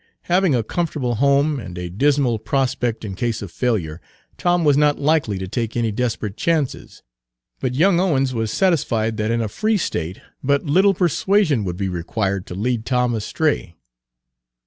[0.23, 4.01] Having a comfortable home, and a dismal prospect in case of failure,
[4.35, 7.03] Tom was not likely to take any desperate chances;
[7.59, 11.63] but Page 175 young Owens was satisfied that in a free State but little persuasion
[11.63, 13.75] would be required to lead Tom astray.